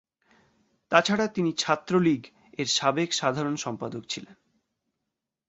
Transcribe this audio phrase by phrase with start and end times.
[0.91, 2.21] তাছাড়া তিনি ছাত্রলীগ
[2.57, 4.35] এর সাবেক সাধারণ সম্পাদক ছিলেন।